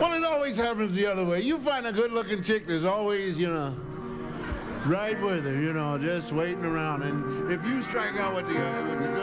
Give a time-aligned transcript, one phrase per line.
[0.00, 1.40] Well, it always happens the other way.
[1.40, 3.74] You find a good-looking chick, there's always, you know,
[4.84, 7.02] right with her, you know, just waiting around.
[7.02, 9.15] And if you strike out with the, the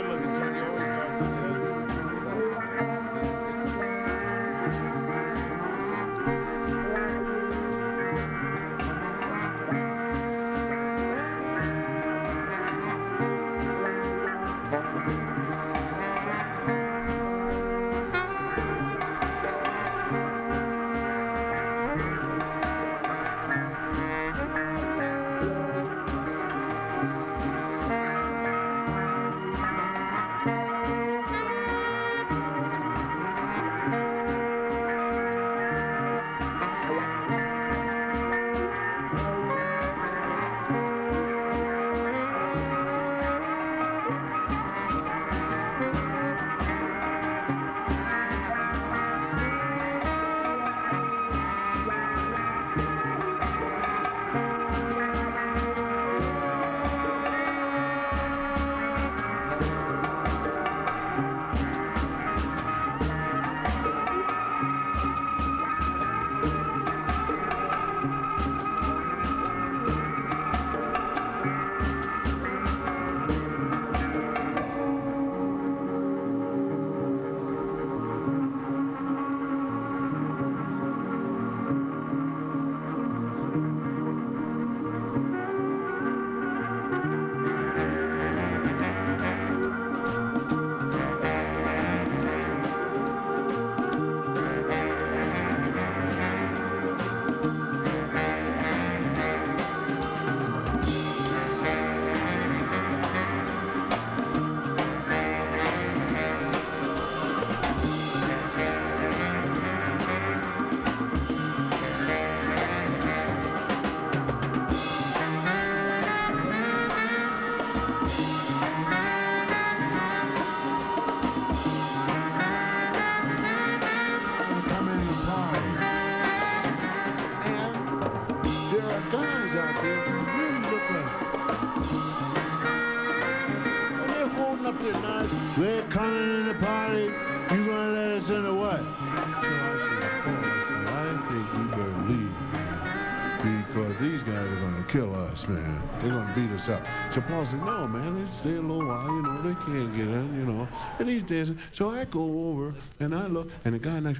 [147.13, 150.07] So Paul said, no, man, just stay a little while, you know, they can't get
[150.07, 150.67] in, you know.
[150.97, 151.59] And he's dancing.
[151.71, 154.19] So I go over and I look, and the guy next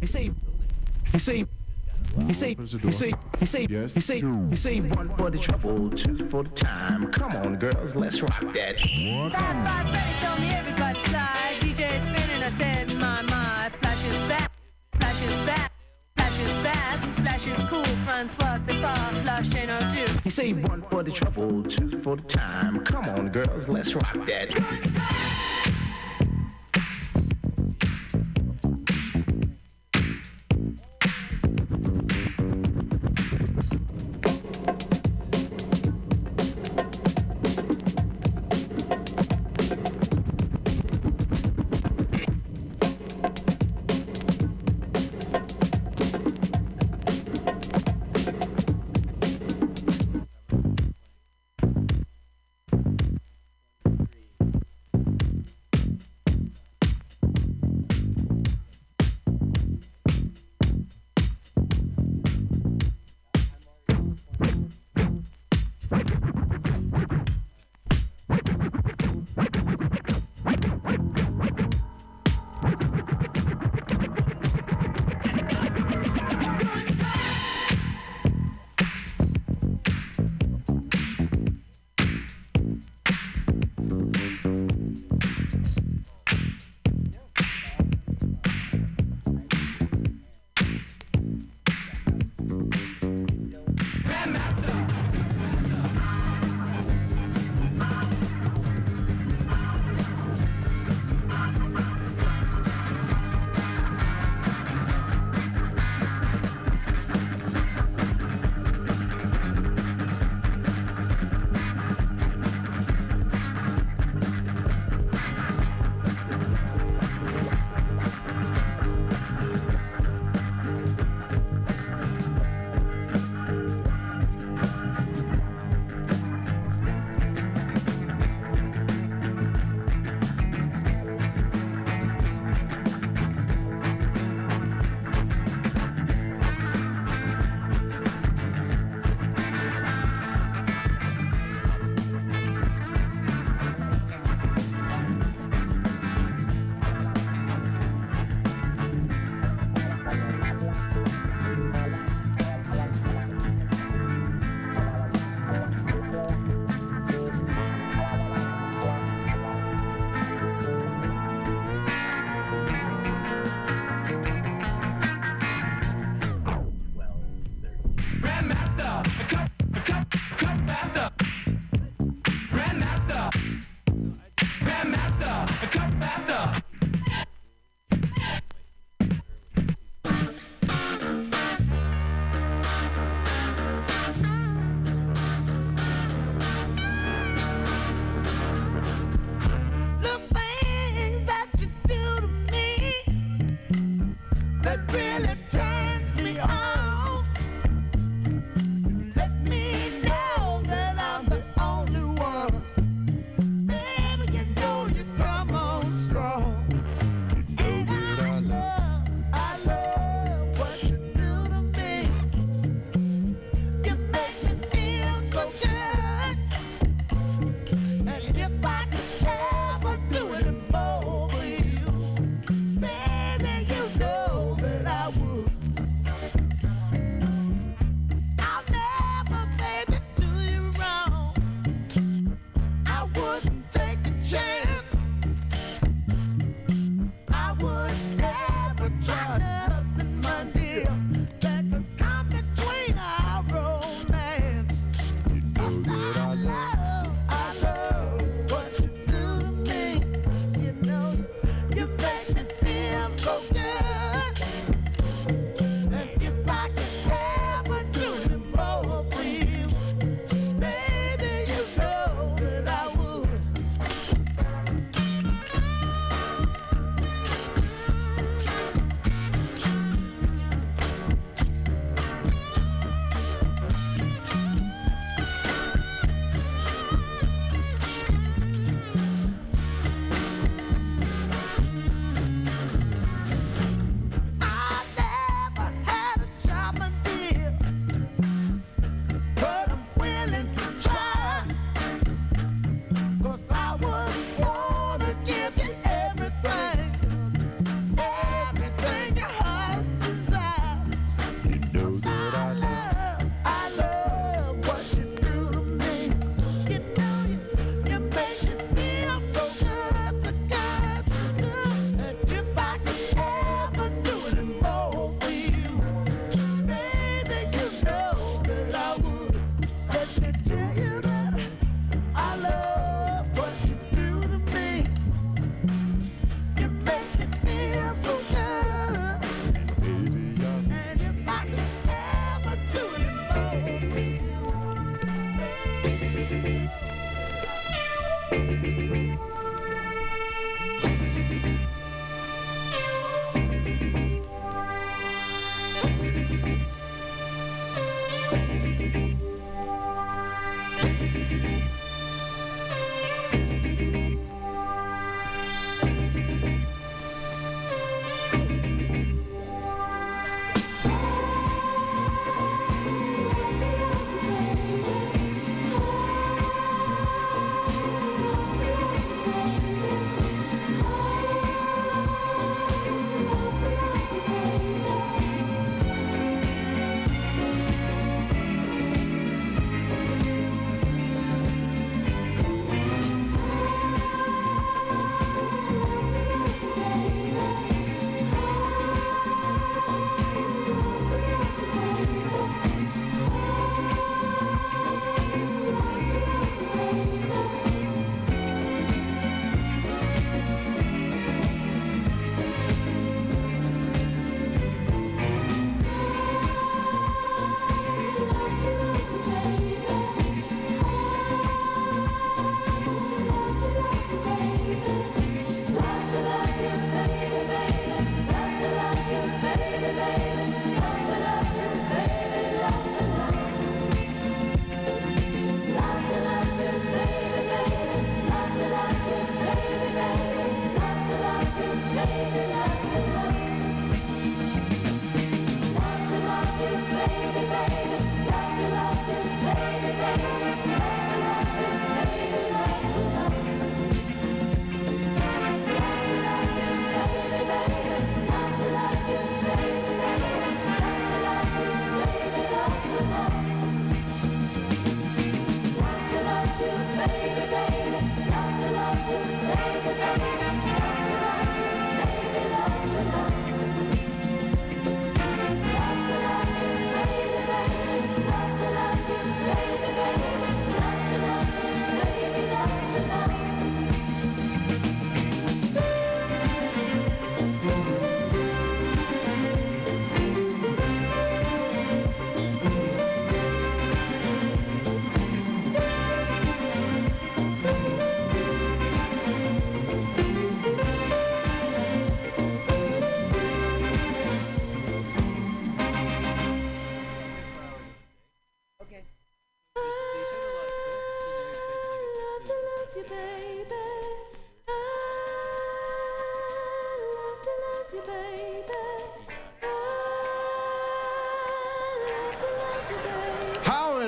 [0.00, 0.30] He say,
[1.12, 1.44] he say,
[2.26, 2.92] he say, Opens the he door.
[2.92, 3.92] say, he say, Yes.
[3.92, 7.10] he say, he say, one for the trouble, two for the time.
[7.12, 8.80] Come on, girls, let's rock that.
[8.80, 11.43] Five, five, Freddy told me everybody slide.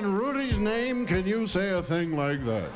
[0.03, 2.71] Name can you say a thing like that?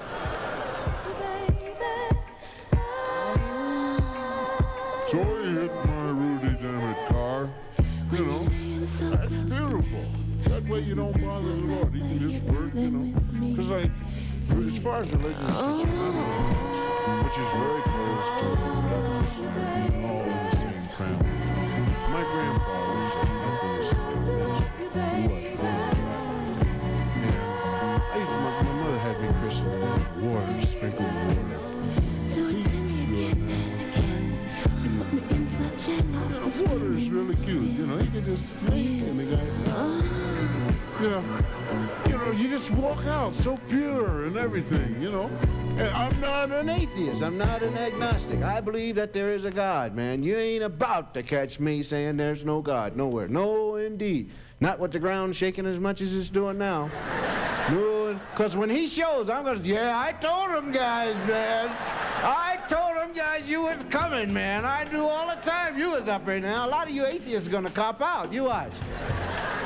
[5.10, 7.50] So he hit my Rudy Dammit car.
[8.12, 8.44] You know,
[9.10, 10.04] that's beautiful.
[10.44, 11.94] That way you don't bother the Lord.
[11.94, 13.20] You can just work, you know.
[13.50, 13.90] Because, like,
[14.66, 16.16] as far as religion is concerned,
[17.24, 18.46] which is very close to
[18.88, 20.29] Baptist, and all
[30.22, 31.44] water, sprinkled water.
[32.30, 33.32] Yeah,
[36.62, 37.70] water is really cute.
[37.70, 39.54] You know, you can just and the guys.
[41.00, 41.24] You know,
[42.06, 45.00] you know, you just walk out so pure and everything.
[45.00, 45.30] You know,
[45.78, 47.22] and I'm not an atheist.
[47.22, 48.42] I'm not an agnostic.
[48.42, 50.22] I believe that there is a God, man.
[50.22, 53.28] You ain't about to catch me saying there's no God nowhere.
[53.28, 54.30] No, indeed.
[54.60, 56.90] Not with the ground shaking as much as it's doing now.
[57.70, 58.00] No,
[58.40, 59.61] because when he shows, I'm gonna.
[59.61, 61.68] Yeah, I told him, guys, man.
[62.25, 64.64] I told them guys you was coming, man.
[64.64, 66.66] I knew all the time you was up here now.
[66.66, 68.32] A lot of you atheists are gonna cop out.
[68.32, 68.73] You watch.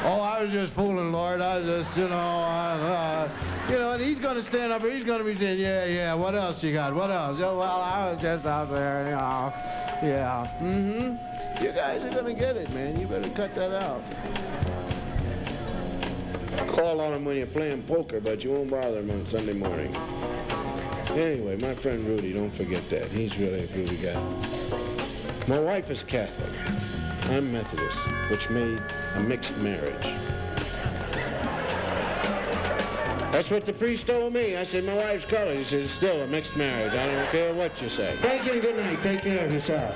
[0.03, 1.41] Oh, I was just fooling, Lord.
[1.41, 3.29] I just, you know, uh, uh,
[3.71, 4.83] you know, and he's gonna stand up.
[4.83, 6.15] He's gonna be saying, yeah, yeah.
[6.15, 6.97] What else you got?
[6.97, 7.39] What else?
[7.39, 9.53] Well, I was just out there, you know.
[10.03, 10.49] Yeah.
[10.61, 11.65] Mm-hmm.
[11.65, 12.99] You guys are gonna get it, man.
[12.99, 14.03] You better cut that out.
[16.69, 19.95] Call on him when you're playing poker, but you won't bother him on Sunday morning.
[21.11, 23.09] Anyway, my friend Rudy, don't forget that.
[23.09, 25.47] He's really a groovy guy.
[25.47, 26.51] My wife is Catholic.
[27.31, 27.99] I'm Methodist,
[28.31, 28.83] which made
[29.15, 30.03] a mixed marriage.
[33.33, 34.57] That's what the priest told me.
[34.57, 35.57] I said, my wife's colored.
[35.57, 36.93] He said, it's still a mixed marriage.
[36.93, 38.17] I don't care what you say.
[38.21, 39.03] Thank you and good night.
[39.03, 39.95] Take care of yourself.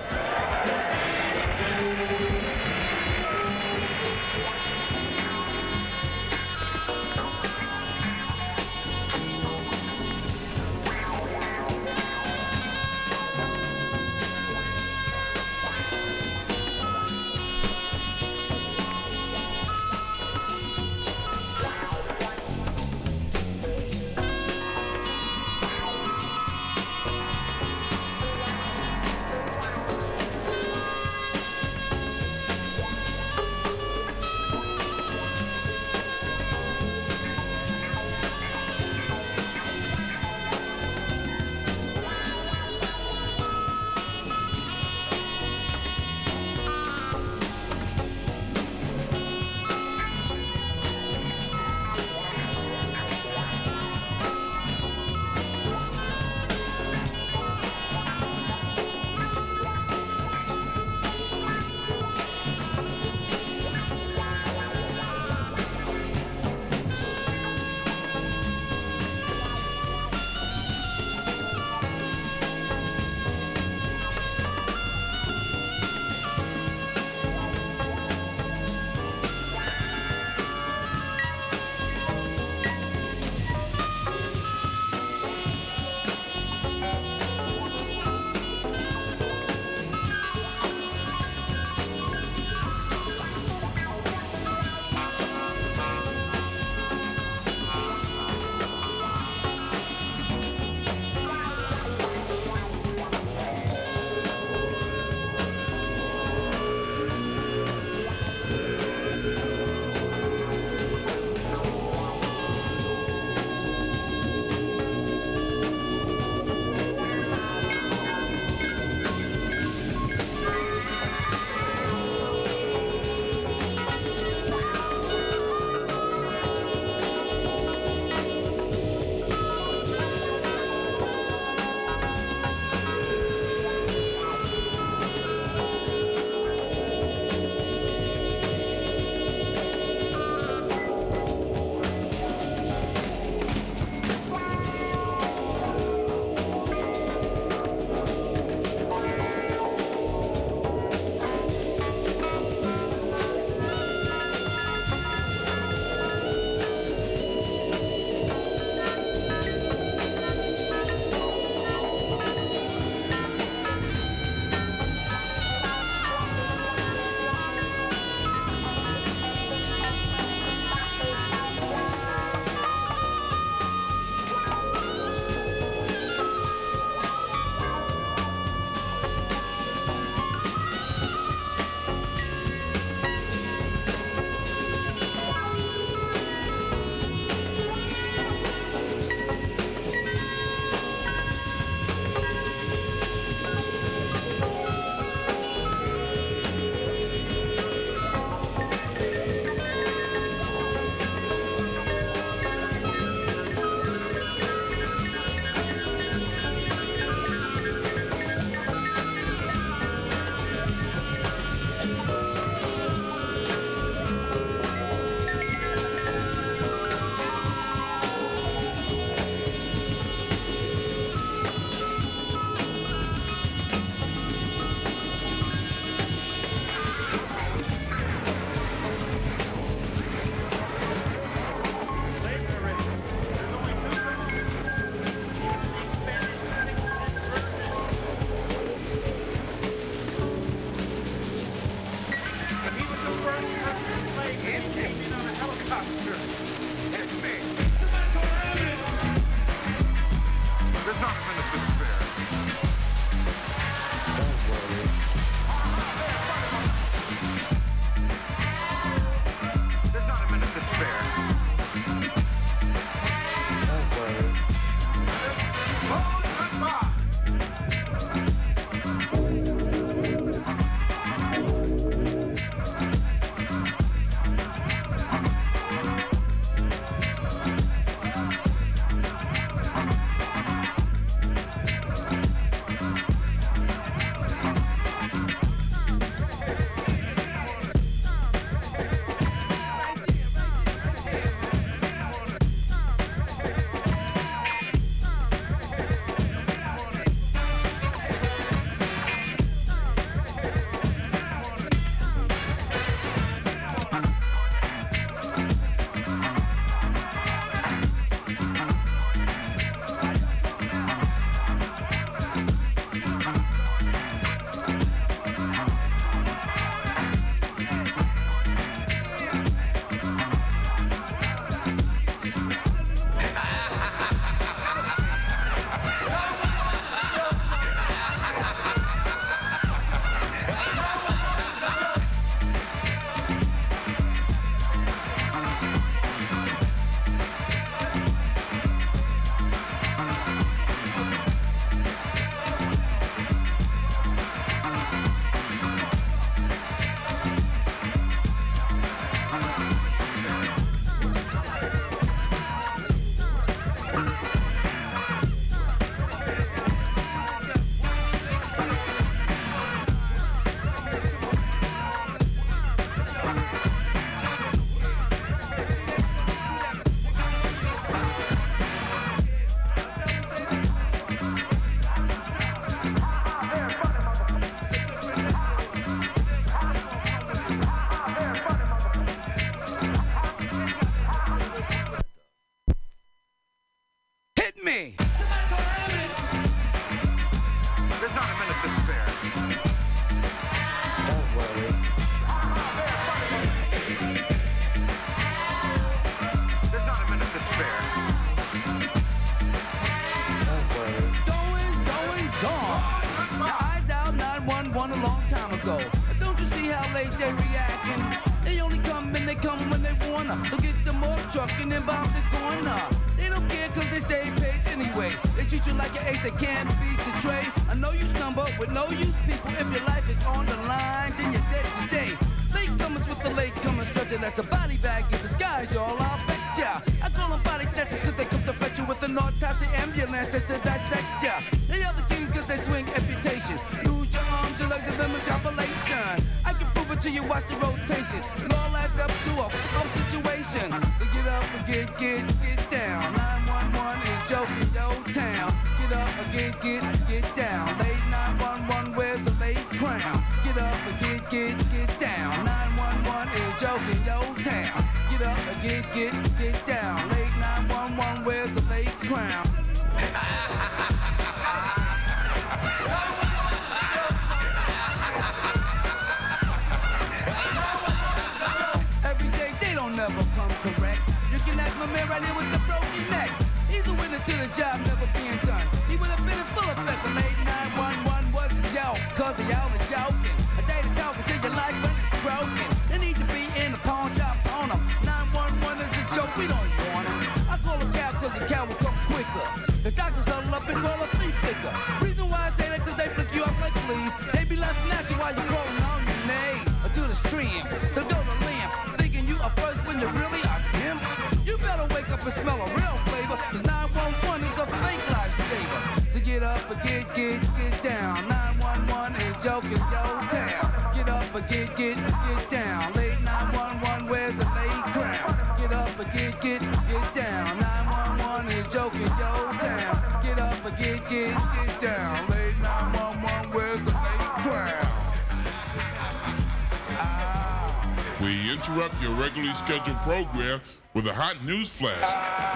[530.09, 530.59] program
[530.95, 532.01] with a hot news flash.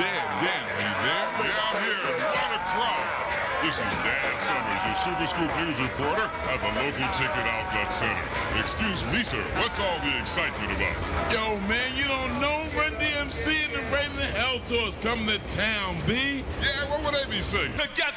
[0.00, 0.08] Dan,
[0.40, 1.26] Dan, are you there?
[1.36, 3.12] We're out here in Watercroft.
[3.60, 8.24] This is Dan Summers, your Super Scoop News reporter at the local ticket outlet center.
[8.56, 10.96] Excuse me, sir, what's all the excitement about?
[11.28, 15.38] Yo, man, you don't know Run DMC and the Raising Hell Tour is coming to
[15.44, 16.42] town, B.
[16.64, 17.72] Yeah, what would they be saying?
[17.76, 18.11] They got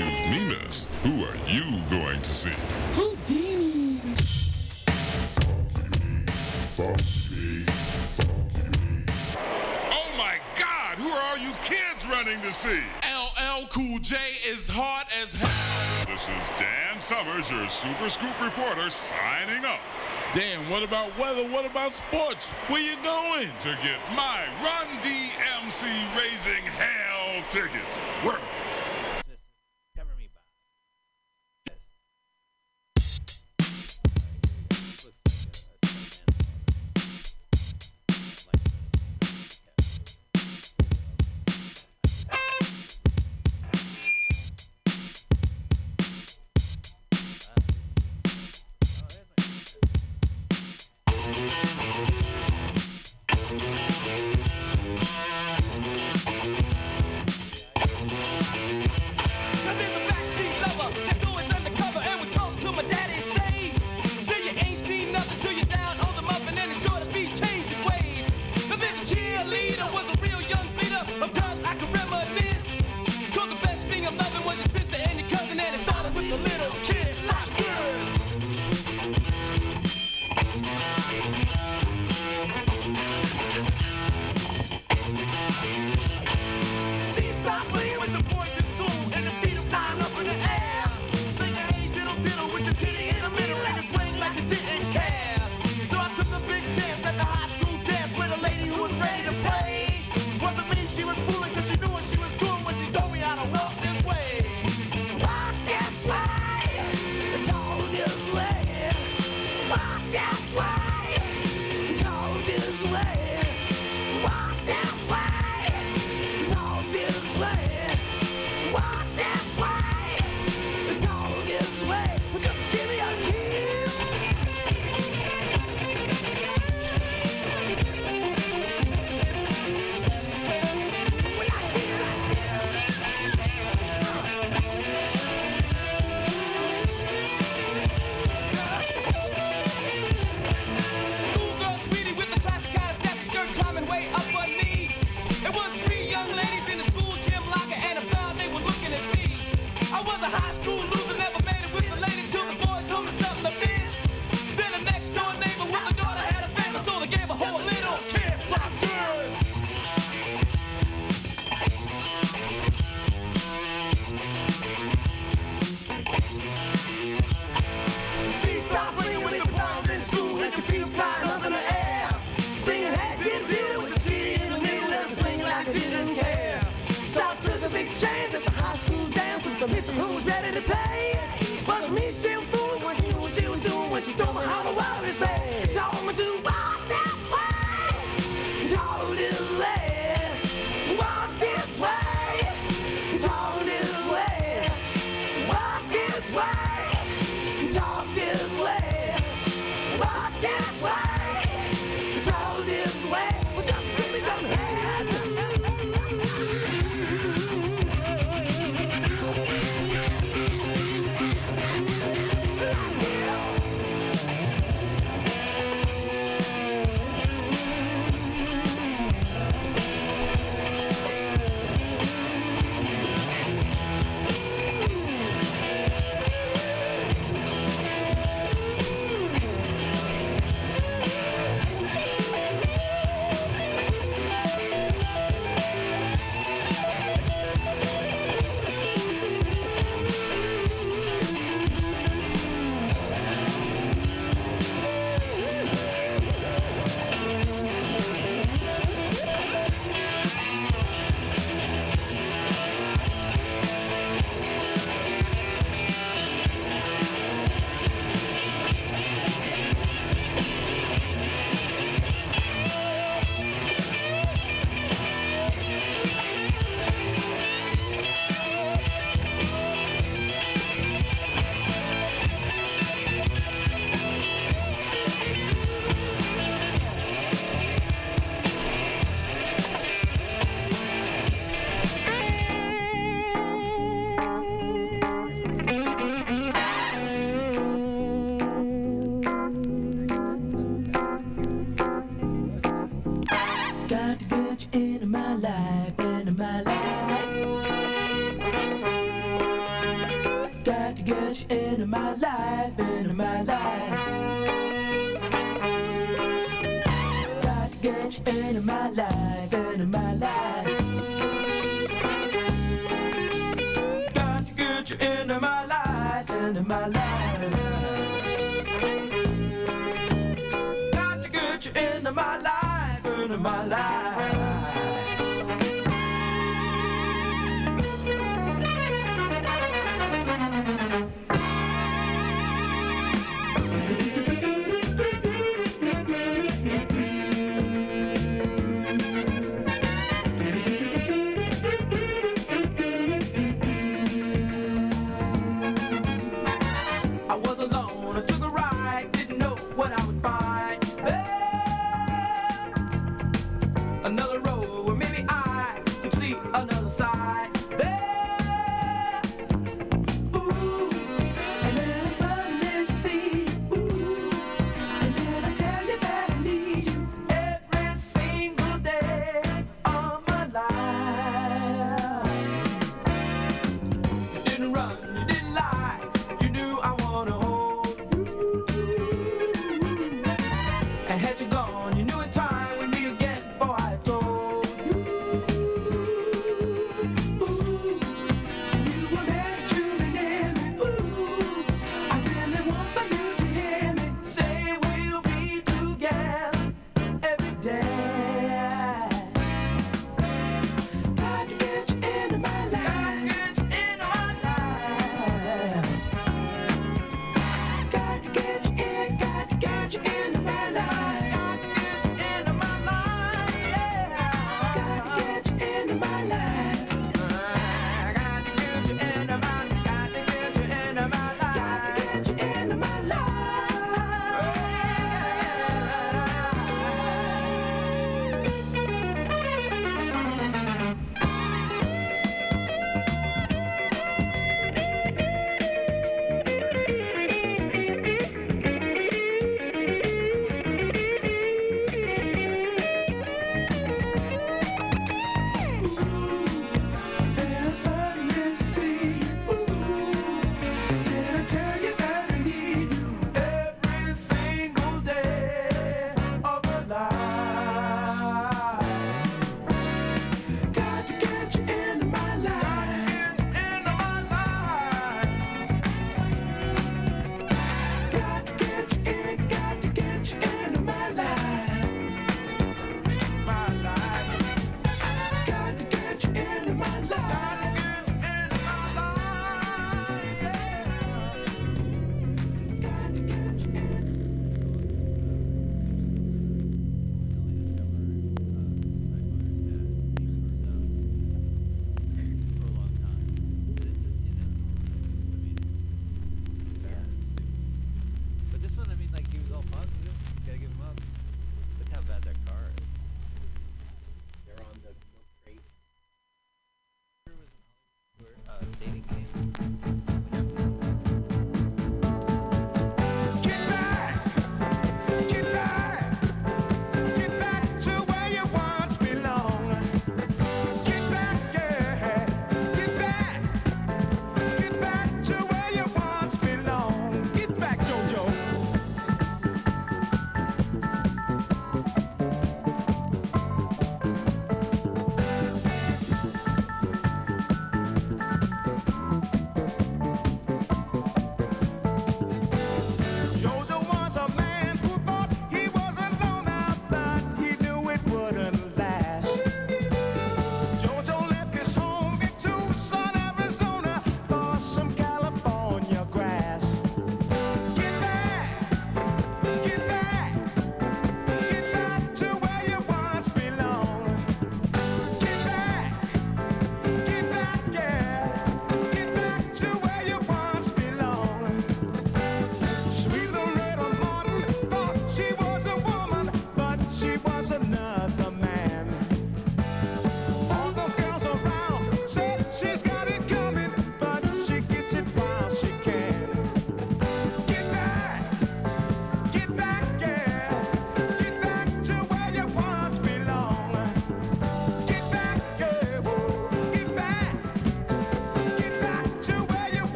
[0.00, 0.86] You've Mimas.
[1.02, 2.48] Who are you going to see?
[2.94, 4.00] Whodini!
[9.92, 10.96] Oh my God!
[10.96, 12.80] Who are all you kids running to see?
[13.04, 14.16] LL Cool J
[14.48, 16.06] is hot as hell.
[16.06, 19.80] This is Dan Summers, your Super Scoop reporter, signing up.
[20.32, 21.46] Dan, what about weather?
[21.46, 22.52] What about sports?
[22.68, 23.48] Where you going?
[23.48, 25.84] To get my Run DMC
[26.16, 27.98] Raising Hell tickets.
[28.24, 28.40] Work.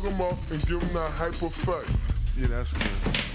[0.00, 1.90] Plug him up and give them that hype effect.
[2.36, 3.25] Yeah, that's good.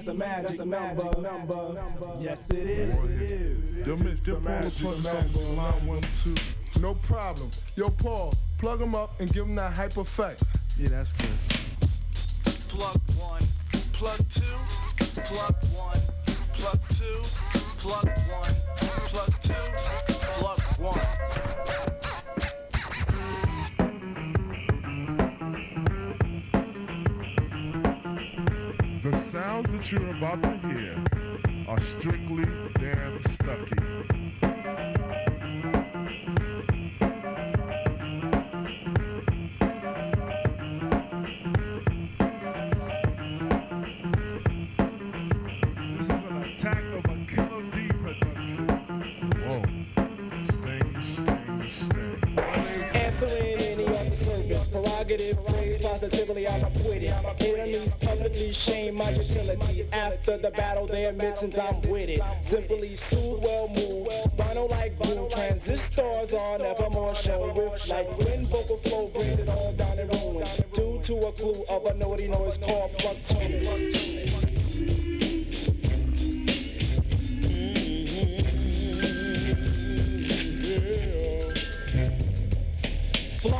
[0.00, 3.86] Three, that's a magic, number, number, Yes, it is.
[3.86, 6.34] Yo, Miss, get Paul to plug us up into line one and two.
[6.80, 7.50] No problem.
[7.76, 10.42] Yo, Paul, plug him up and give him that hype effect.
[10.78, 11.28] Yeah, that's good.
[12.68, 13.42] Plug one,
[13.92, 14.42] plug two,
[15.22, 16.00] plug one,
[16.54, 17.20] plug two,
[17.78, 18.54] plug one,
[29.32, 30.94] sounds that you're about to hear
[31.66, 32.44] are strictly
[32.78, 33.78] Dan Stuckie.
[45.96, 46.10] This
[55.82, 57.12] positively, I'm acquitted.
[57.40, 59.86] Enemies publicly shame my utility.
[59.92, 62.22] After the battle, they admit since I'm with it.
[62.42, 64.10] Simply soothe, well moved.
[64.36, 69.72] Vinyl like blue, transistors are nevermore shown with like wind, vocal flow, bring it all
[69.72, 70.62] down in ruins.
[70.72, 74.41] Due to a clue of a naughty noise called plug tuning.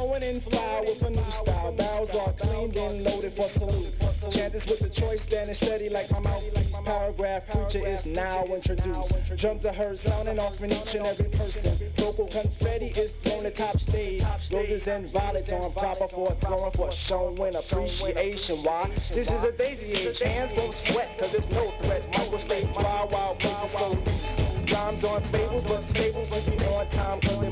[0.03, 1.73] Flowing in flower with a new style.
[1.77, 3.95] Barrels are cleaned and loaded for salute.
[4.33, 6.73] Chanters with the choice standing steady like my mouthpiece.
[6.85, 9.37] Paragraph preacher is now introduced.
[9.37, 11.79] Drums are heard sounding off from each and every person.
[11.95, 14.25] Vocal confetti is thrown at top stage.
[14.51, 18.57] Roses and violets on proper for throwing for showing appreciation.
[18.65, 18.91] Why?
[19.13, 20.19] This is a daisy age.
[20.19, 22.03] Hands don't sweat cause there's no threat.
[22.19, 24.52] Michael stay dry while places so.
[24.71, 27.49] Rhymes on fables, but stables will be on time cause they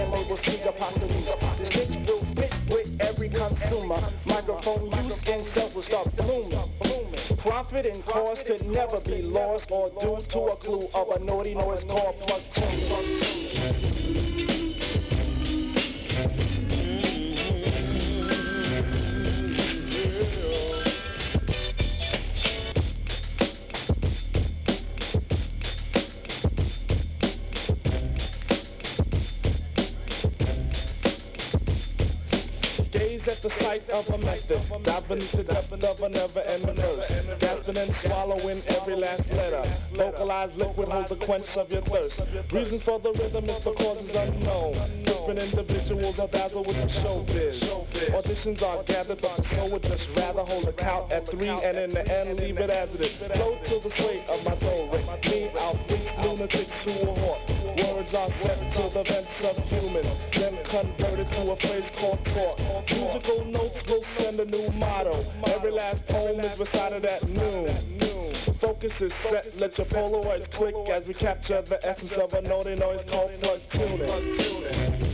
[0.00, 1.34] and labels apocalypse.
[1.58, 4.00] The stitch will fit with every consumer.
[4.26, 6.58] Microphone use and sales will start blooming.
[7.38, 11.54] Profit and cost could never be lost or due to a clue of a naughty
[11.54, 14.65] noise called plug tune.
[33.86, 35.08] Sight of a method.
[35.08, 37.40] Beneath the depth of a never-ending thirst.
[37.40, 39.62] Gasping and swallowing every last letter.
[39.92, 42.20] Vocalized liquid holds the quench of your thirst.
[42.52, 45.05] Reason for the rhythm is because it's unknown.
[45.26, 47.58] Different individuals are dazzled with the showbiz.
[48.14, 51.76] Auditions are gathered, but the soul would just rather hold a count at three and
[51.76, 53.36] in the end leave it as it is.
[53.36, 55.04] Flow to the sway of my soul ring.
[55.26, 57.42] Me, outbeat lunatics who are hot.
[57.76, 62.60] Words are set to the vents of human, then converted to a phrase called talk.
[62.94, 65.24] Musical notes will send a new motto.
[65.46, 67.74] Every last poem is recited at noon.
[68.60, 72.76] Focus is set, let your Polaroids click as we capture the essence of a naughty
[72.76, 75.05] noise called plug tuning.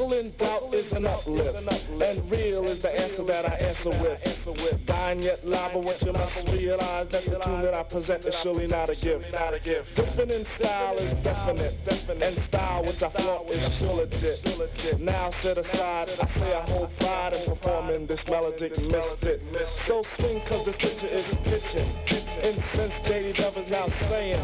[0.00, 1.54] In doubt is an uplift,
[2.02, 4.86] and real is the answer that I answer with.
[4.86, 8.88] Dying yet but you must realize that the tune that I present is surely not
[8.88, 9.30] a gift.
[9.94, 11.74] Different in style is definite,
[12.22, 15.00] and style which I flaunt is sure legit.
[15.00, 19.42] Now set aside, I say I hold pride in performing this melodic misfit.
[19.66, 21.86] So swing cause this picture is pitching.
[22.42, 23.00] Incense
[23.36, 24.40] Dove is now saying,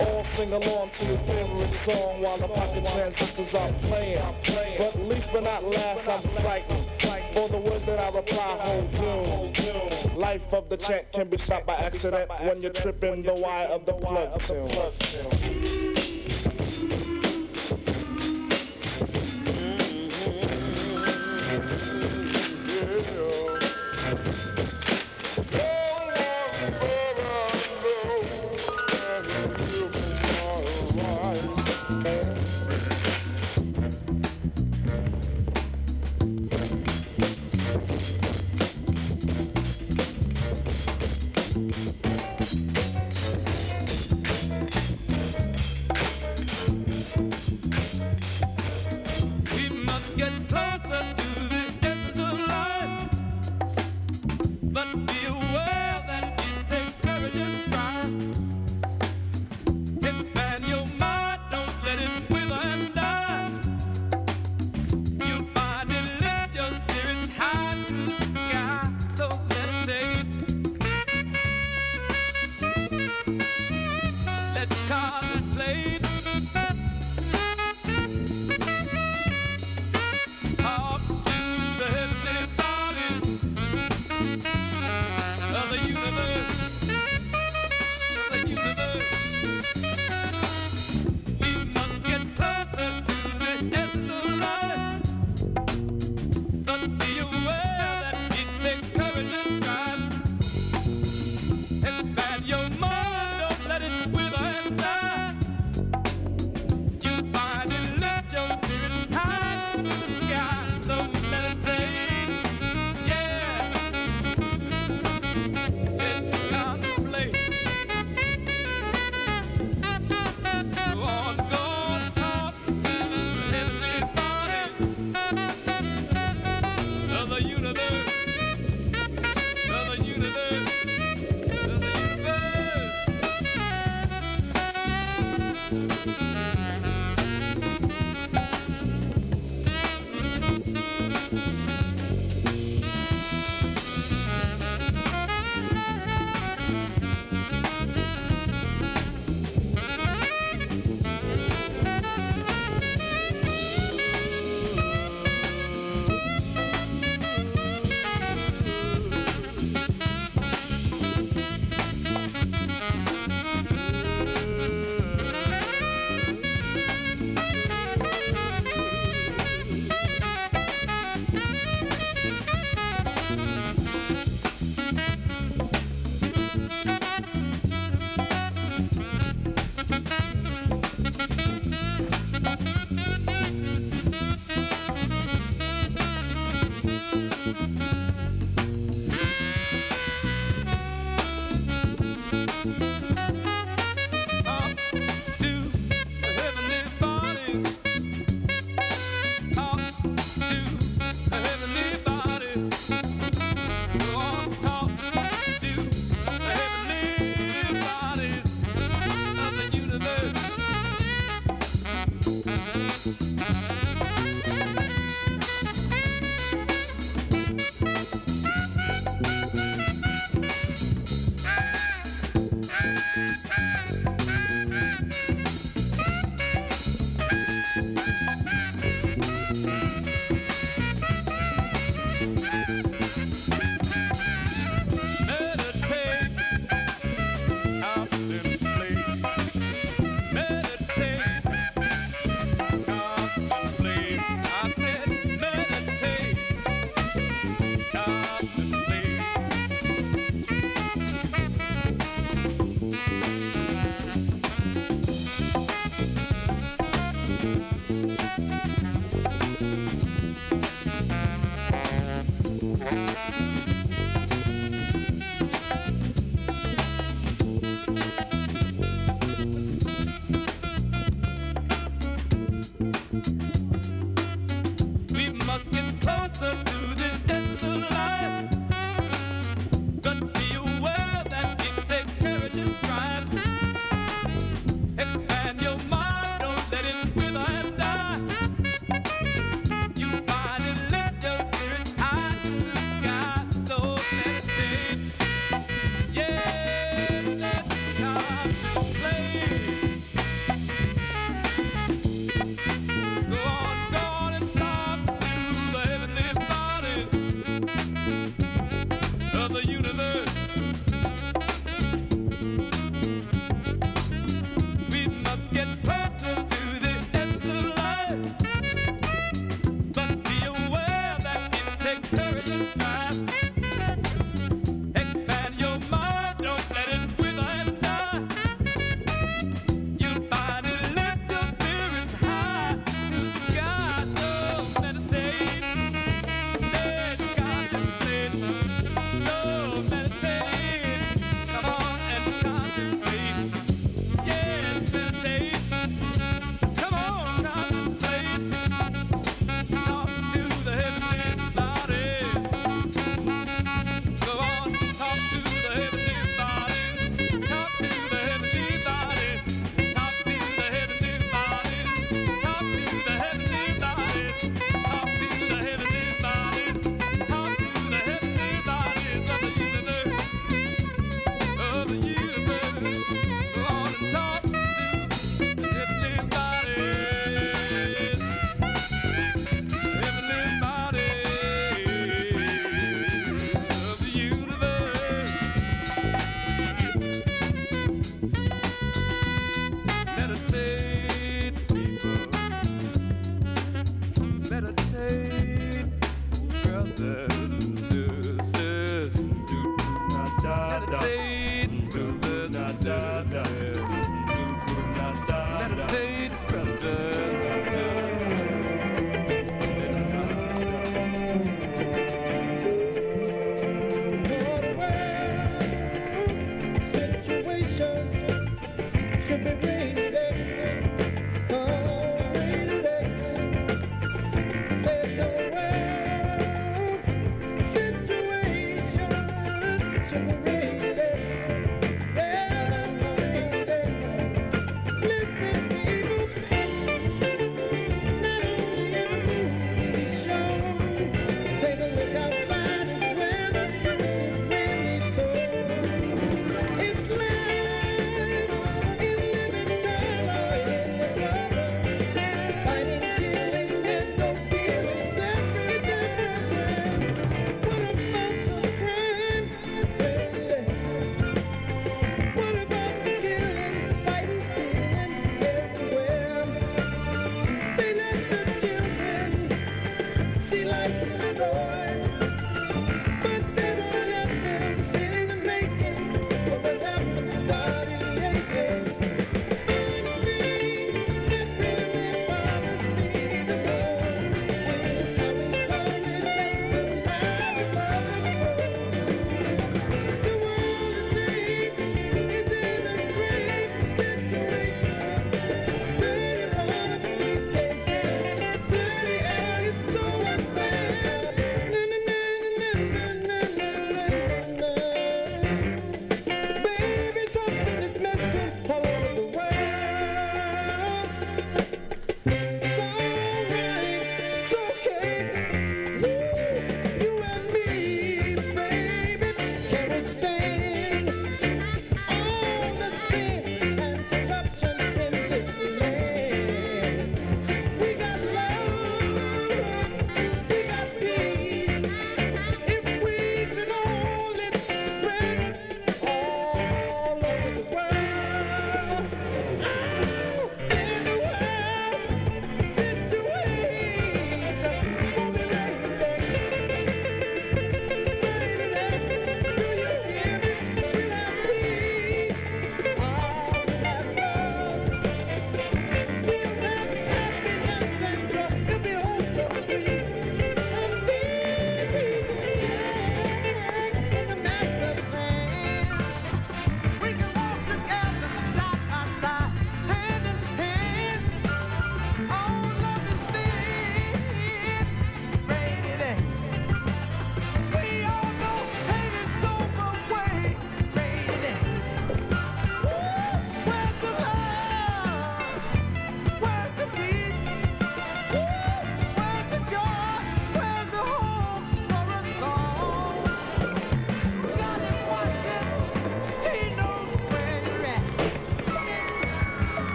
[0.00, 4.61] all sing along to his favorite song while the pocket transistors are playing.
[4.78, 6.86] But least but not last, I'm frightened.
[7.32, 10.18] For the words that I reply hold doom.
[10.18, 13.86] Life of the chant can be stopped by accident when you're tripping the wire of
[13.86, 16.11] the plug tune.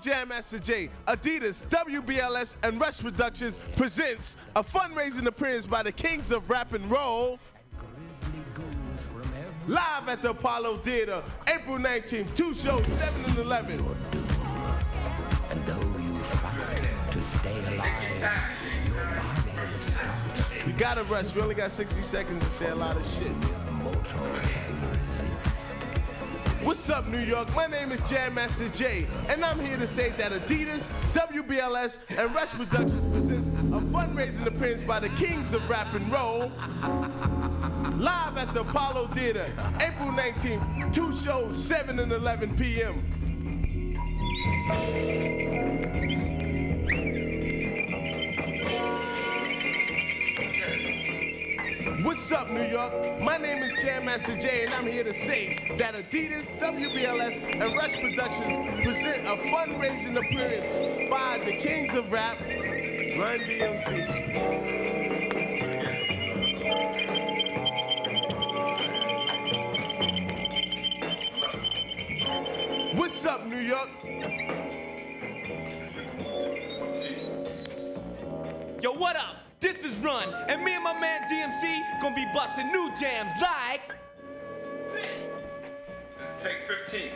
[0.00, 0.88] Jam Master Jay.
[1.06, 6.90] Adidas, WBLS, and Rush Productions presents a fundraising appearance by the Kings of Rap and
[6.90, 7.38] Roll.
[9.68, 13.78] Live at the Apollo Theater, April 19th, two shows, 7 and 11.
[17.10, 18.32] To stay alive,
[20.66, 24.59] We gotta rush, we only got 60 seconds to say a lot of shit.
[26.80, 27.54] What's up, New York?
[27.54, 32.34] My name is Jam Master Jay, and I'm here to say that Adidas, WBLS, and
[32.34, 36.50] Rush Productions presents a fundraising appearance by the Kings of Rap and Roll.
[37.98, 39.44] Live at the Apollo Theater,
[39.82, 42.94] April 19th, two shows, 7 and 11 p.m.
[52.30, 52.92] What's up, New York?
[53.20, 57.76] My name is Jam Master Jay, and I'm here to say that Adidas, WBLS, and
[57.76, 62.38] Rush Productions present a fundraising appearance by the Kings of Rap,
[63.18, 64.79] Run DMC.
[82.32, 83.94] Busting new jams like.
[86.42, 87.10] Take 15.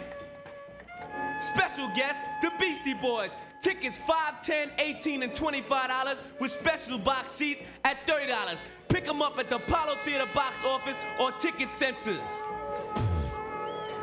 [1.40, 3.34] Special guest, the Beastie Boys.
[3.62, 8.56] Tickets 5 10 18 and $25 with special box seats at $30.
[8.88, 12.44] Pick them up at the Apollo Theater box office or Ticket Census.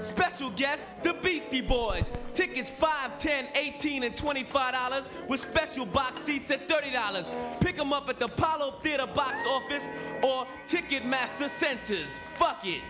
[0.00, 2.04] Special guest, the Beastie Boys.
[2.32, 7.60] Tickets 5 10 18 and $25 with special box seats at $30.
[7.60, 9.84] Pick them up at the Apollo Theater box office
[10.22, 12.08] or Ticketmaster Centers.
[12.34, 12.82] Fuck it.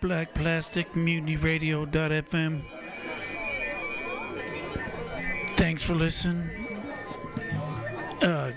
[0.00, 2.62] Black Plastic Mutiny Radio.fm.
[5.56, 6.48] Thanks for listening.
[8.22, 8.52] Uh,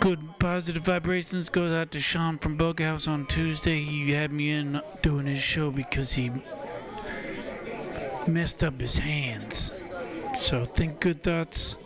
[0.00, 3.82] good positive vibrations goes out to Sean from Bughouse on Tuesday.
[3.82, 6.30] He had me in doing his show because he
[8.26, 9.72] messed up his hands.
[10.40, 11.76] So think good thoughts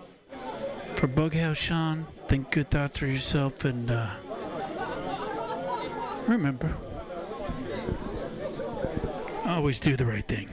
[0.94, 2.06] for Bughouse Sean.
[2.28, 4.10] Think good thoughts for yourself and uh,
[6.28, 6.76] remember
[9.60, 10.48] always do the right thing.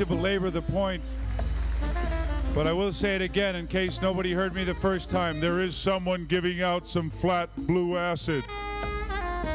[0.00, 1.02] to belabor the point,
[2.54, 5.40] but I will say it again in case nobody heard me the first time.
[5.40, 8.42] There is someone giving out some flat blue acid.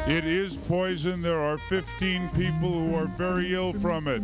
[0.06, 1.20] It is poison.
[1.20, 4.22] There are 15 people who are very ill from it.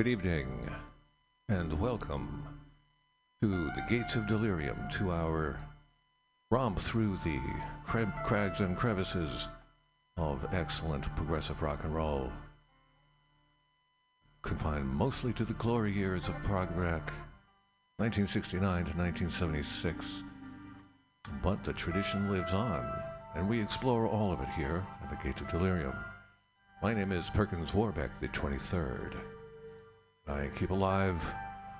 [0.00, 0.70] Good evening,
[1.50, 2.42] and welcome
[3.42, 5.60] to the Gates of Delirium, to our
[6.50, 7.38] romp through the
[7.84, 9.48] crags and crevices
[10.16, 12.32] of excellent progressive rock and roll.
[14.40, 17.12] Confined mostly to the glory years of prog rock,
[17.98, 20.06] 1969 to 1976.
[21.42, 22.90] But the tradition lives on,
[23.34, 25.92] and we explore all of it here at the Gates of Delirium.
[26.82, 29.20] My name is Perkins Warbeck, the 23rd.
[30.30, 31.20] I keep alive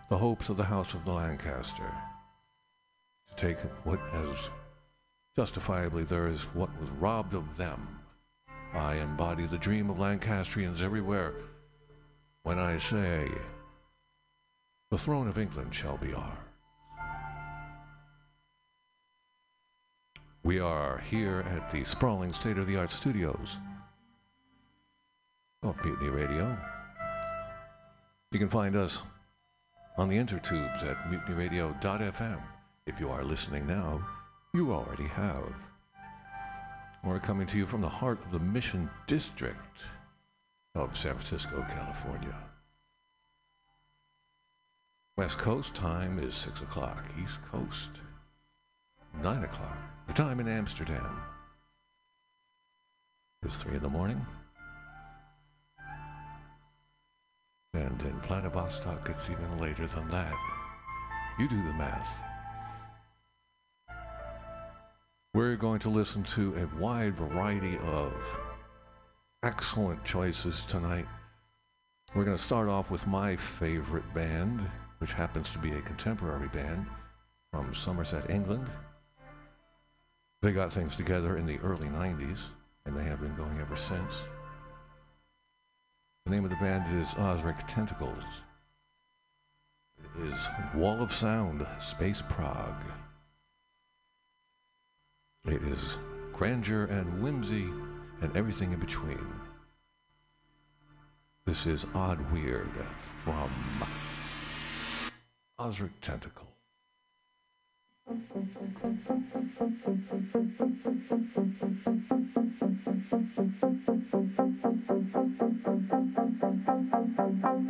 [0.08, 1.92] the hopes of the House of the Lancaster.
[3.28, 4.36] To take what as
[5.36, 8.00] justifiably there is what was robbed of them.
[8.74, 11.34] I embody the dream of Lancastrians everywhere
[12.42, 13.28] when I say,
[14.90, 16.32] the throne of England shall be ours.
[20.42, 23.56] We are here at the sprawling state of the art studios
[25.62, 26.58] of Mutiny Radio.
[28.32, 29.02] You can find us
[29.98, 32.40] on the intertubes at mutinyradio.fm.
[32.86, 34.00] If you are listening now,
[34.54, 35.52] you already have.
[37.02, 39.56] We're coming to you from the heart of the Mission District
[40.76, 42.36] of San Francisco, California.
[45.16, 47.04] West Coast time is 6 o'clock.
[47.20, 47.90] East Coast,
[49.24, 49.76] 9 o'clock.
[50.06, 51.20] The time in Amsterdam
[53.44, 54.24] is 3 in the morning.
[57.74, 60.34] And in Vladivostok, it's even later than that.
[61.38, 62.20] You do the math.
[65.32, 68.12] We're going to listen to a wide variety of
[69.44, 71.06] excellent choices tonight.
[72.14, 74.60] We're going to start off with my favorite band,
[74.98, 76.86] which happens to be a contemporary band
[77.52, 78.68] from Somerset, England.
[80.42, 82.38] They got things together in the early 90s,
[82.84, 84.14] and they have been going ever since.
[86.26, 88.24] The name of the band is Ozric Tentacles.
[89.98, 90.38] It is
[90.74, 92.82] Wall of Sound, Space Prague.
[95.46, 95.96] It is
[96.32, 97.68] grandeur and whimsy
[98.20, 99.26] and everything in between.
[101.46, 102.70] This is Odd Weird
[103.24, 103.50] from
[105.58, 106.48] Ozric Tentacle.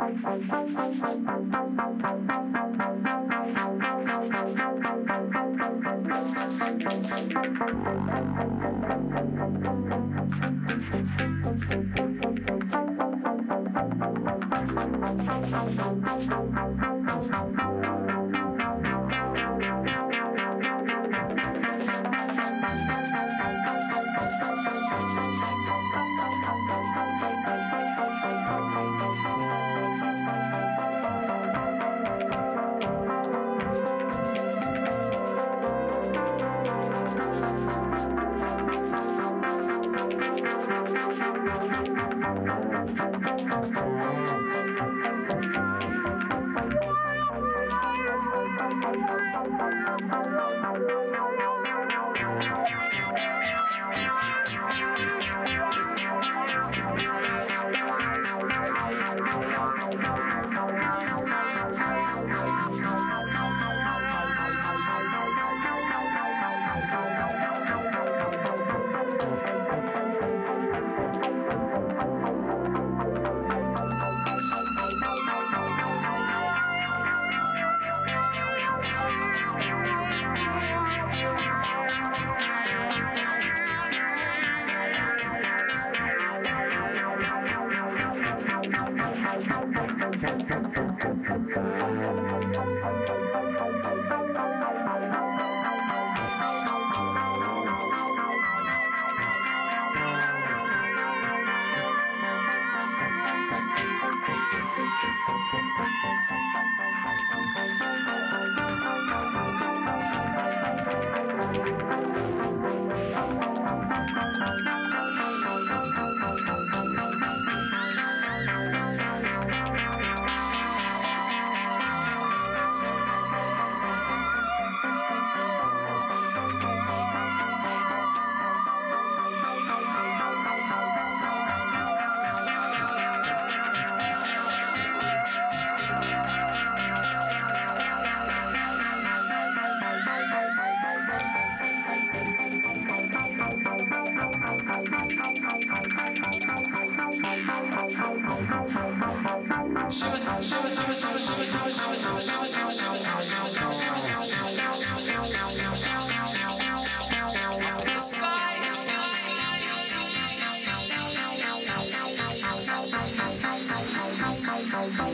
[0.01, 0.16] bye,
[0.48, 0.60] bye.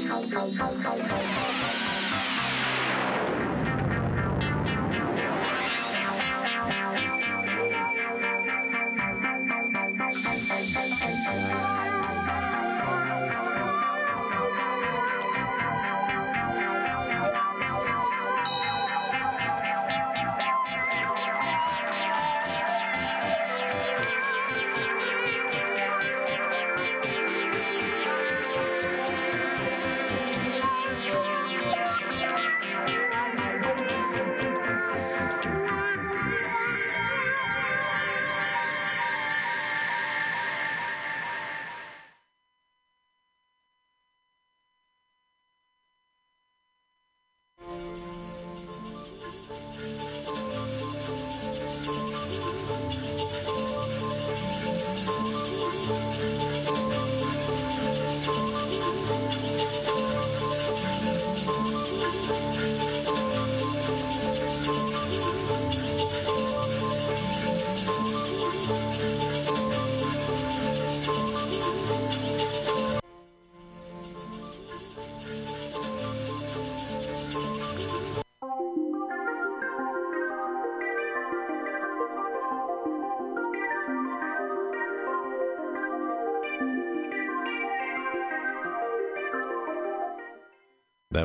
[0.09, 1.96] 哈哈哈哈哈哈哈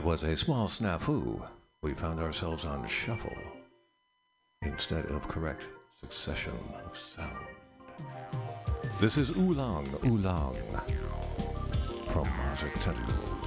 [0.01, 1.47] That was a small snafu.
[1.83, 3.37] We found ourselves on shuffle
[4.63, 5.61] instead of correct
[5.99, 7.45] succession of sound.
[8.99, 10.55] This is Oolong Oolong
[12.11, 13.40] from Magic Tentacles.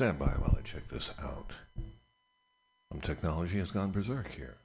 [0.00, 1.52] Stand by while I check this out.
[2.90, 4.56] Some technology has gone berserk here.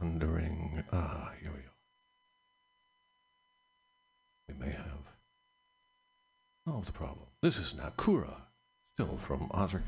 [0.00, 0.82] Wondering.
[0.92, 1.70] Ah, here we go.
[4.48, 5.06] We may have
[6.66, 7.26] solved the problem.
[7.42, 8.34] This is Nakura,
[8.96, 9.84] still from Ozric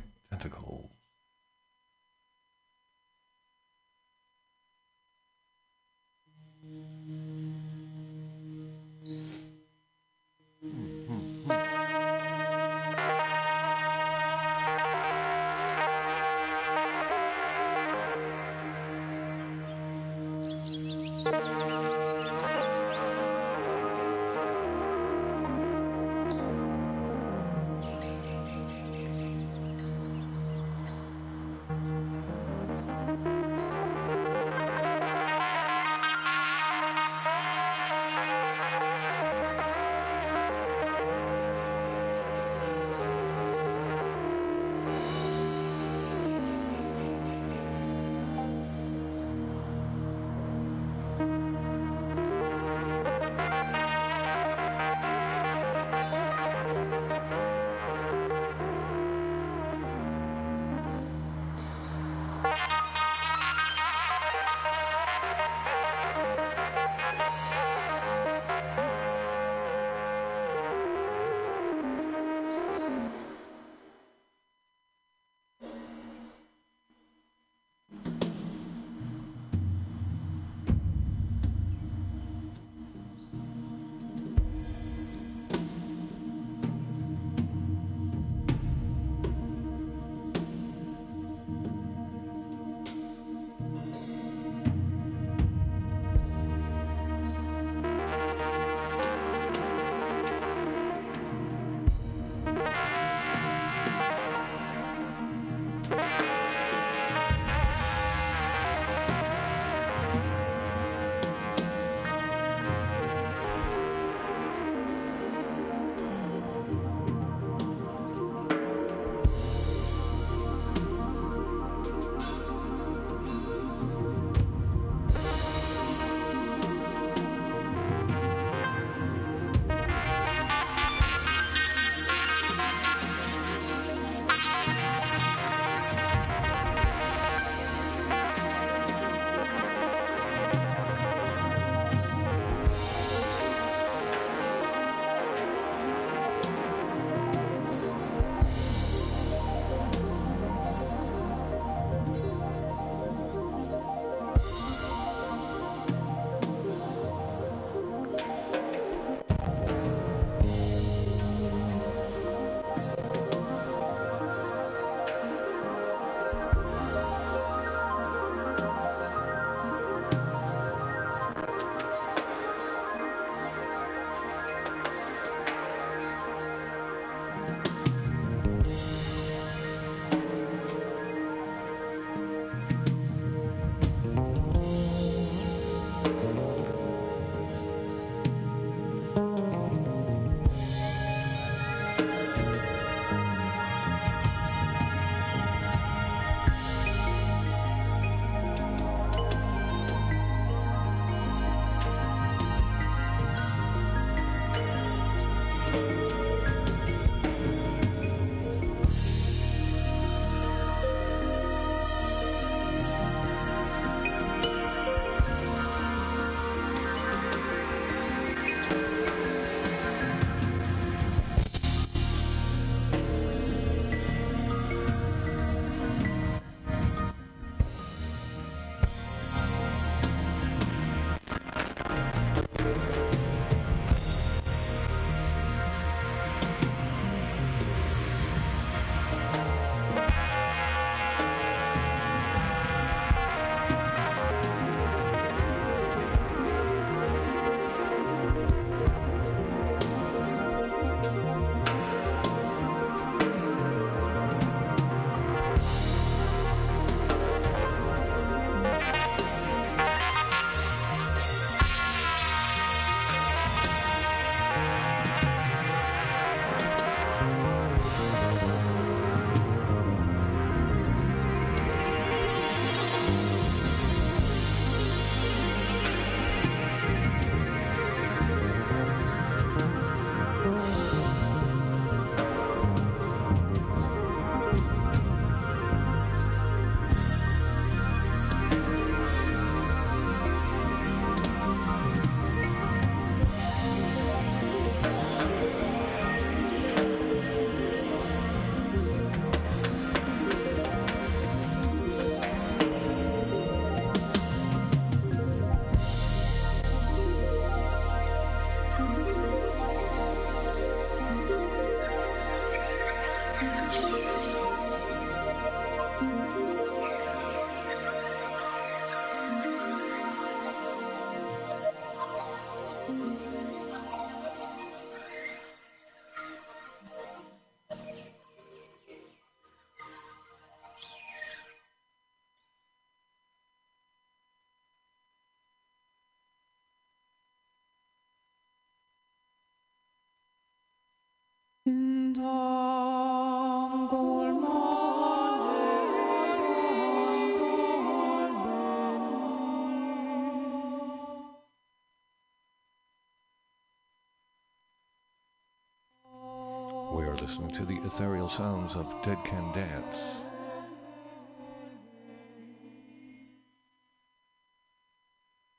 [357.23, 359.99] listening to the ethereal sounds of Dead Can Dance.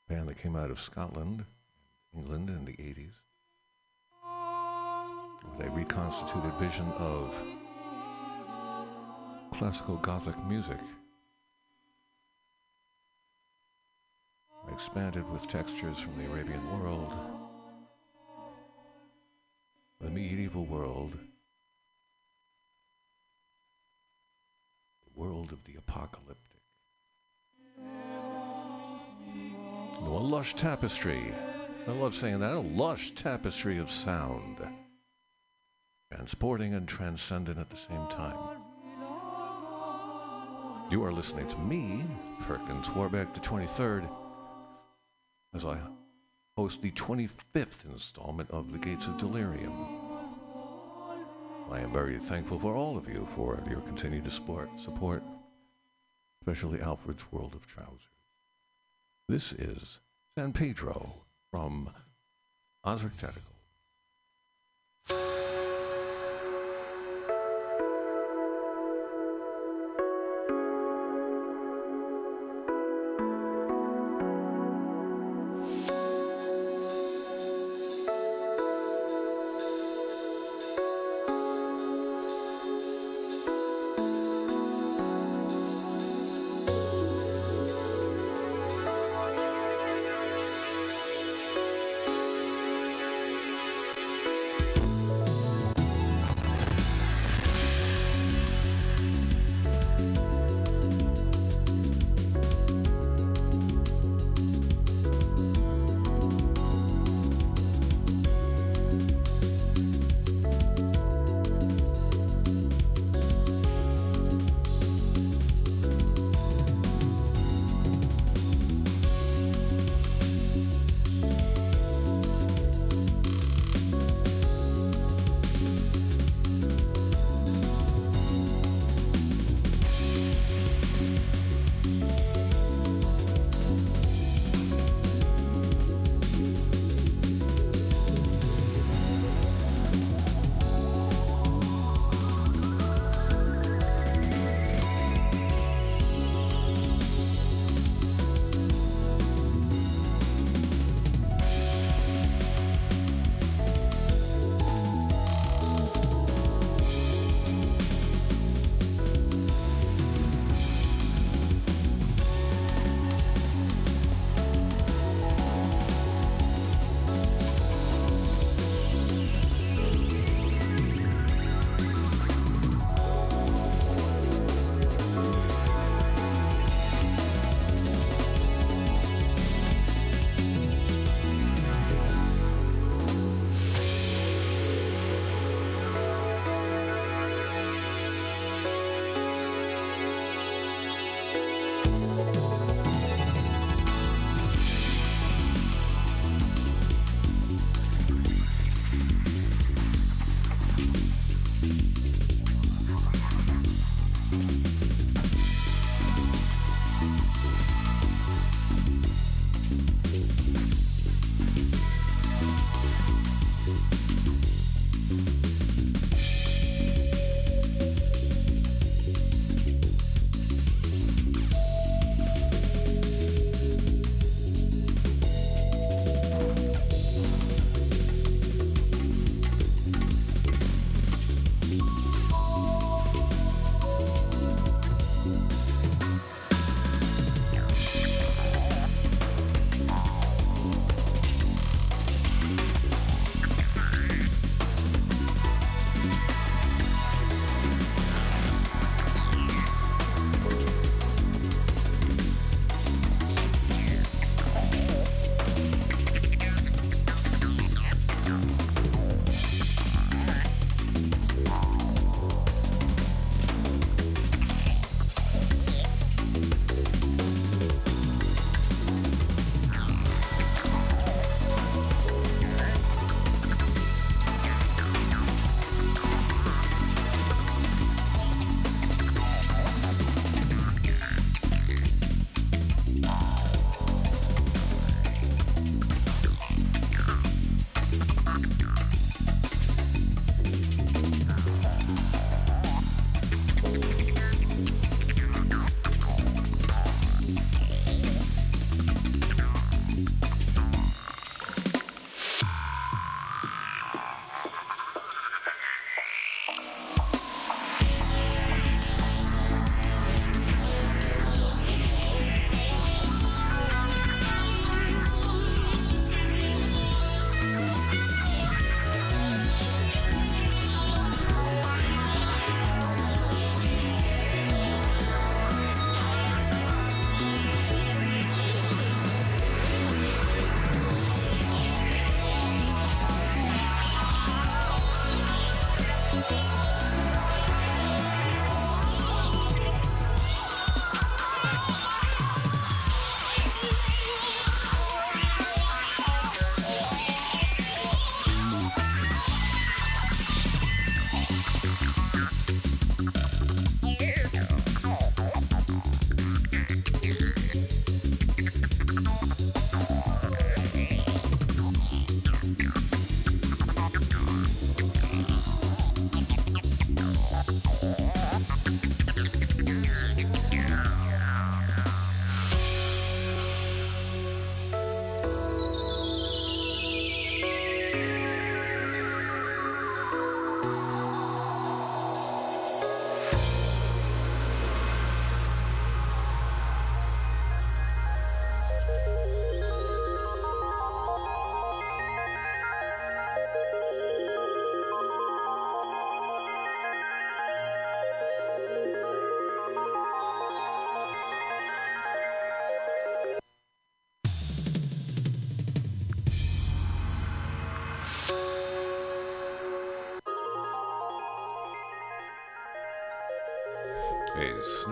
[0.10, 1.46] Band that came out of Scotland,
[2.14, 3.14] England in the 80s.
[5.58, 7.34] With a reconstituted vision of
[9.54, 10.80] classical Gothic music.
[14.70, 17.14] Expanded with textures from the Arabian world,
[30.54, 31.34] tapestry.
[31.88, 32.54] I love saying that.
[32.54, 34.58] A lush tapestry of sound.
[36.12, 38.38] Transporting and transcendent at the same time.
[40.92, 42.04] You are listening to me,
[42.42, 44.08] Perkins Warbeck, the 23rd,
[45.56, 45.78] as I
[46.56, 49.74] host the 25th installment of The Gates of Delirium.
[51.72, 55.24] I am very thankful for all of you for your continued support, support
[56.44, 58.02] especially Alfred's World of Trousers.
[59.30, 60.00] This is
[60.36, 61.12] San Pedro
[61.52, 61.92] from
[62.84, 63.16] Ozric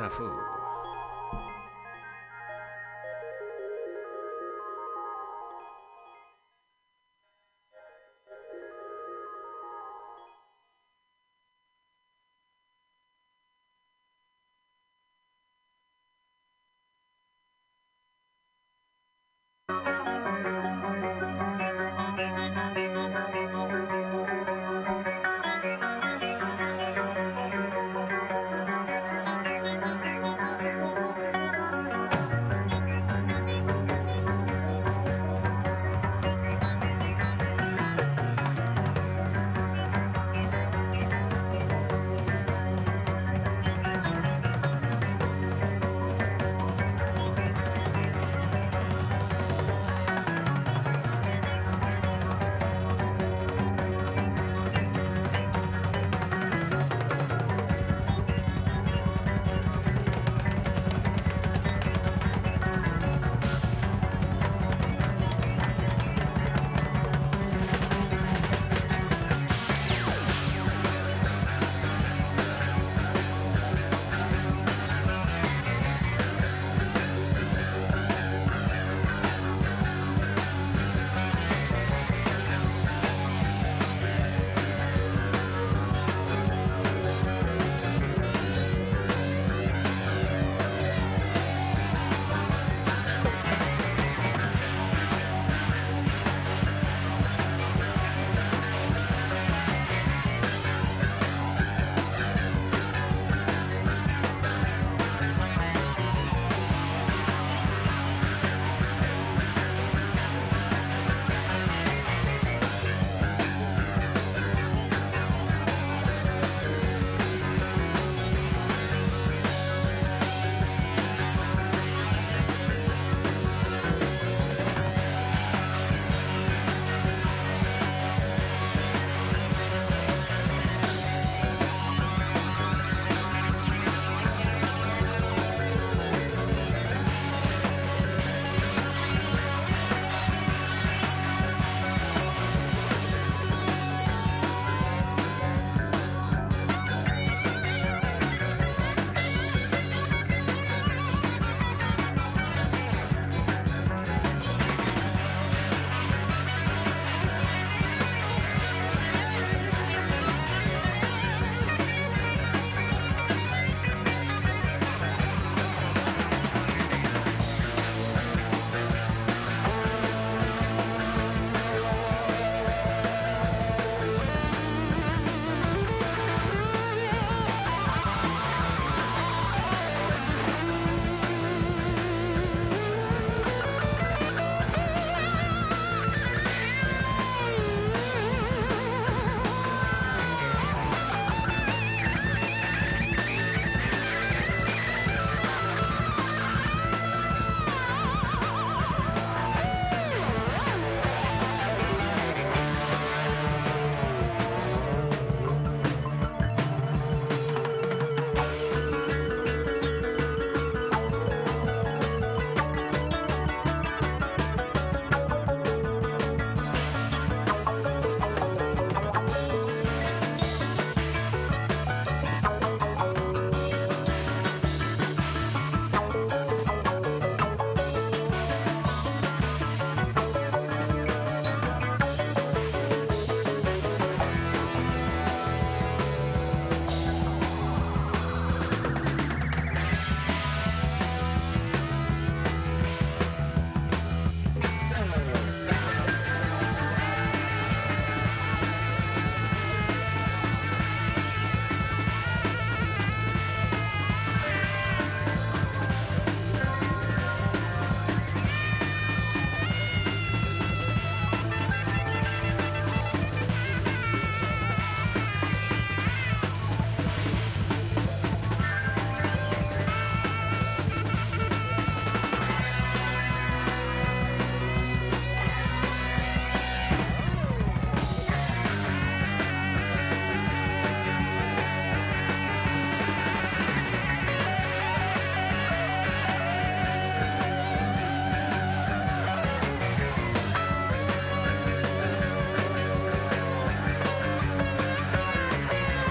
[0.02, 0.51] snafu.